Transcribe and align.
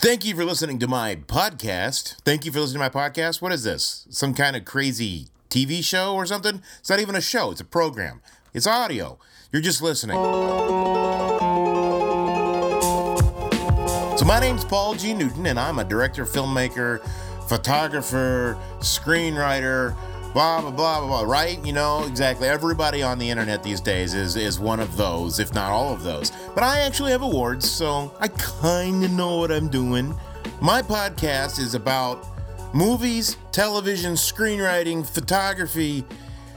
Thank 0.00 0.24
you 0.24 0.34
for 0.34 0.46
listening 0.46 0.78
to 0.78 0.88
my 0.88 1.16
podcast. 1.16 2.22
Thank 2.22 2.46
you 2.46 2.52
for 2.52 2.60
listening 2.60 2.80
to 2.82 2.88
my 2.88 2.88
podcast. 2.88 3.42
What 3.42 3.52
is 3.52 3.64
this? 3.64 4.06
Some 4.08 4.32
kind 4.32 4.56
of 4.56 4.64
crazy 4.64 5.28
TV 5.50 5.84
show 5.84 6.14
or 6.14 6.24
something? 6.24 6.62
It's 6.78 6.88
not 6.88 7.00
even 7.00 7.14
a 7.14 7.20
show, 7.20 7.50
it's 7.50 7.60
a 7.60 7.66
program. 7.66 8.22
It's 8.54 8.66
audio. 8.66 9.18
You're 9.52 9.60
just 9.60 9.82
listening. 9.82 10.16
So, 14.16 14.24
my 14.24 14.40
name's 14.40 14.64
Paul 14.64 14.94
G. 14.94 15.12
Newton, 15.12 15.44
and 15.44 15.60
I'm 15.60 15.78
a 15.78 15.84
director, 15.84 16.24
filmmaker, 16.24 17.06
photographer, 17.46 18.58
screenwriter, 18.78 19.94
blah, 20.32 20.60
blah, 20.60 20.70
blah, 20.70 21.00
blah, 21.00 21.08
blah, 21.08 21.22
right? 21.22 21.64
You 21.64 21.72
know, 21.72 22.04
exactly. 22.06 22.48
Everybody 22.48 23.02
on 23.02 23.18
the 23.18 23.28
internet 23.28 23.62
these 23.62 23.80
days 23.80 24.14
is, 24.14 24.36
is 24.36 24.60
one 24.60 24.80
of 24.80 24.96
those, 24.96 25.38
if 25.40 25.52
not 25.54 25.70
all 25.70 25.92
of 25.92 26.02
those. 26.02 26.30
But 26.54 26.62
I 26.62 26.80
actually 26.80 27.10
have 27.12 27.22
awards, 27.22 27.68
so 27.68 28.14
I 28.20 28.28
kind 28.28 29.04
of 29.04 29.10
know 29.10 29.36
what 29.36 29.50
I'm 29.50 29.68
doing. 29.68 30.14
My 30.60 30.82
podcast 30.82 31.58
is 31.58 31.74
about 31.74 32.26
movies, 32.72 33.36
television, 33.50 34.14
screenwriting, 34.14 35.06
photography, 35.06 36.04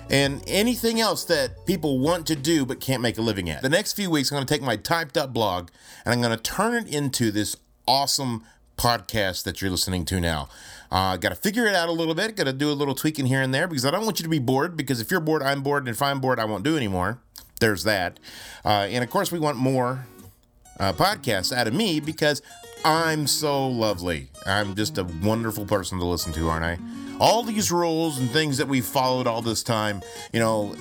and 0.09 0.43
anything 0.47 0.99
else 0.99 1.23
that 1.25 1.65
people 1.65 1.99
want 1.99 2.27
to 2.27 2.35
do 2.35 2.65
but 2.65 2.79
can't 2.79 3.01
make 3.01 3.17
a 3.17 3.21
living 3.21 3.49
at. 3.49 3.61
The 3.61 3.69
next 3.69 3.93
few 3.93 4.11
weeks, 4.11 4.31
I'm 4.31 4.35
going 4.35 4.45
to 4.45 4.53
take 4.53 4.61
my 4.61 4.75
typed 4.75 5.17
up 5.17 5.33
blog 5.33 5.69
and 6.05 6.13
I'm 6.13 6.21
going 6.21 6.35
to 6.35 6.43
turn 6.43 6.75
it 6.75 6.93
into 6.93 7.31
this 7.31 7.55
awesome 7.87 8.43
podcast 8.83 9.43
that 9.43 9.61
you're 9.61 9.71
listening 9.71 10.03
to 10.05 10.19
now. 10.19 10.49
Uh, 10.91 11.15
got 11.17 11.29
to 11.29 11.35
figure 11.35 11.65
it 11.65 11.73
out 11.73 11.87
a 11.87 11.91
little 11.91 12.13
bit. 12.13 12.35
Got 12.35 12.43
to 12.43 12.53
do 12.53 12.69
a 12.69 12.73
little 12.73 12.93
tweaking 12.93 13.25
here 13.25 13.41
and 13.41 13.53
there 13.53 13.67
because 13.67 13.85
I 13.85 13.91
don't 13.91 14.05
want 14.05 14.19
you 14.19 14.23
to 14.23 14.29
be 14.29 14.39
bored. 14.39 14.75
Because 14.75 14.99
if 14.99 15.09
you're 15.09 15.21
bored, 15.21 15.41
I'm 15.41 15.63
bored, 15.63 15.83
and 15.83 15.89
if 15.89 16.01
I'm 16.01 16.19
bored, 16.19 16.39
I 16.39 16.45
won't 16.45 16.63
do 16.63 16.75
anymore. 16.75 17.19
There's 17.59 17.83
that. 17.85 18.19
Uh, 18.65 18.87
and 18.89 19.03
of 19.03 19.09
course, 19.09 19.31
we 19.31 19.39
want 19.39 19.57
more 19.57 20.05
uh, 20.79 20.91
podcasts 20.93 21.55
out 21.55 21.67
of 21.67 21.73
me 21.73 21.99
because 21.99 22.41
I'm 22.83 23.25
so 23.25 23.67
lovely. 23.67 24.27
I'm 24.45 24.75
just 24.75 24.97
a 24.97 25.05
wonderful 25.23 25.65
person 25.65 25.97
to 25.99 26.05
listen 26.05 26.33
to, 26.33 26.49
aren't 26.49 26.65
I? 26.65 26.77
All 27.19 27.41
these 27.41 27.71
rules 27.71 28.19
and 28.19 28.29
things 28.29 28.57
that 28.57 28.67
we've 28.67 28.85
followed 28.85 29.27
all 29.27 29.41
this 29.41 29.63
time, 29.63 30.01
you 30.33 30.39
know, 30.39 30.73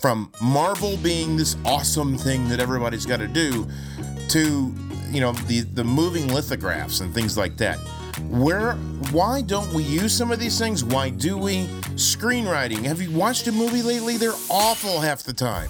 from 0.00 0.32
Marvel 0.40 0.96
being 0.96 1.36
this 1.36 1.56
awesome 1.64 2.16
thing 2.16 2.48
that 2.48 2.60
everybody's 2.60 3.04
got 3.04 3.18
to 3.18 3.28
do, 3.28 3.68
to 4.28 4.74
you 5.14 5.20
know 5.20 5.32
the 5.32 5.60
the 5.60 5.84
moving 5.84 6.28
lithographs 6.28 7.00
and 7.00 7.14
things 7.14 7.38
like 7.38 7.56
that. 7.58 7.78
Where 8.28 8.74
why 9.12 9.42
don't 9.42 9.72
we 9.72 9.82
use 9.84 10.12
some 10.12 10.32
of 10.32 10.40
these 10.40 10.58
things? 10.58 10.84
Why 10.84 11.10
do 11.10 11.38
we? 11.38 11.66
Screenwriting. 11.94 12.82
Have 12.84 13.00
you 13.00 13.10
watched 13.10 13.46
a 13.46 13.52
movie 13.52 13.82
lately? 13.82 14.16
They're 14.16 14.32
awful 14.50 15.00
half 15.00 15.22
the 15.22 15.32
time. 15.32 15.68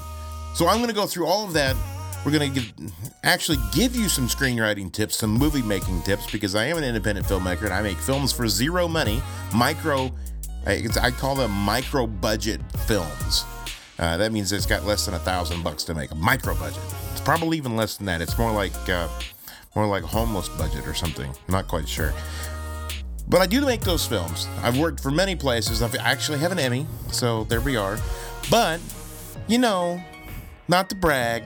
So 0.55 0.67
I'm 0.69 0.77
going 0.79 0.89
to 0.89 0.95
go 0.95 1.07
through 1.07 1.27
all 1.27 1.45
of 1.45 1.53
that. 1.55 1.77
We're 2.25 2.33
going 2.33 2.55
to 2.55 2.61
give, 2.61 2.93
actually 3.23 3.59
give 3.75 3.95
you 3.95 4.09
some 4.09 4.29
screenwriting 4.29 4.91
tips, 4.91 5.19
some 5.19 5.31
movie 5.31 5.61
making 5.61 6.03
tips, 6.03 6.31
because 6.31 6.55
I 6.55 6.65
am 6.67 6.79
an 6.79 6.85
independent 6.85 7.27
filmmaker 7.27 7.65
and 7.65 7.75
I 7.75 7.83
make 7.83 7.99
films 7.99 8.33
for 8.33 8.49
zero 8.49 8.89
money, 8.89 9.23
micro. 9.55 10.11
I, 10.67 11.11
call 11.11 11.35
them 11.35 11.51
micro 11.51 12.07
budget 12.07 12.63
films. 12.87 13.45
Uh, 13.99 14.17
that 14.17 14.33
means 14.33 14.51
it's 14.53 14.65
got 14.65 14.85
less 14.85 15.05
than 15.05 15.15
a 15.15 15.19
thousand 15.19 15.63
bucks 15.63 15.85
to 15.85 15.95
make 15.95 16.11
a 16.13 16.15
micro 16.15 16.55
budget. 16.55 16.81
It's 17.13 17.21
probably 17.21 17.59
even 17.59 17.77
less 17.77 17.99
than 17.99 18.07
that. 18.07 18.23
It's 18.23 18.39
more 18.39 18.51
like 18.51 18.73
uh, 18.89 19.09
more 19.75 19.87
like 19.87 20.03
homeless 20.03 20.49
budget 20.51 20.87
or 20.87 20.95
something. 20.95 21.31
not 21.49 21.69
quite 21.69 21.89
sure. 21.89 22.13
But 23.29 23.41
I 23.41 23.47
do 23.47 23.65
make 23.65 23.81
those 23.81 24.07
films. 24.07 24.47
I've 24.63 24.79
worked 24.79 25.01
for 25.01 25.11
many 25.11 25.35
places. 25.35 25.83
I 25.83 25.89
actually 25.99 26.39
have 26.39 26.53
an 26.53 26.59
Emmy, 26.59 26.87
so 27.11 27.45
there 27.45 27.61
we 27.61 27.77
are. 27.77 27.99
But 28.51 28.81
you 29.49 29.59
know, 29.59 30.03
not 30.69 30.89
to 30.91 30.95
brag. 30.95 31.45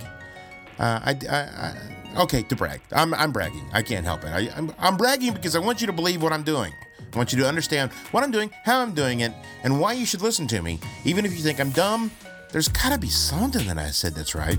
Uh, 0.78 1.00
I, 1.04 1.18
I, 1.28 1.36
I, 1.36 2.22
okay, 2.22 2.42
to 2.44 2.56
brag. 2.56 2.80
I'm, 2.92 3.12
I'm 3.14 3.32
bragging. 3.32 3.64
I 3.72 3.82
can't 3.82 4.04
help 4.04 4.24
it. 4.24 4.28
I, 4.28 4.48
I'm, 4.56 4.72
I'm 4.78 4.96
bragging 4.96 5.34
because 5.34 5.56
I 5.56 5.58
want 5.58 5.80
you 5.80 5.86
to 5.88 5.92
believe 5.92 6.22
what 6.22 6.32
I'm 6.32 6.44
doing. 6.44 6.72
I 7.12 7.16
want 7.16 7.32
you 7.32 7.38
to 7.40 7.48
understand 7.48 7.90
what 8.12 8.22
I'm 8.22 8.30
doing, 8.30 8.50
how 8.64 8.80
I'm 8.80 8.92
doing 8.92 9.20
it, 9.20 9.32
and 9.64 9.80
why 9.80 9.94
you 9.94 10.06
should 10.06 10.22
listen 10.22 10.46
to 10.48 10.62
me. 10.62 10.78
Even 11.04 11.24
if 11.24 11.32
you 11.32 11.38
think 11.38 11.58
I'm 11.58 11.70
dumb, 11.70 12.10
there's 12.52 12.68
got 12.68 12.92
to 12.92 12.98
be 12.98 13.08
something 13.08 13.66
that 13.66 13.78
I 13.78 13.90
said 13.90 14.14
that's 14.14 14.34
right. 14.34 14.58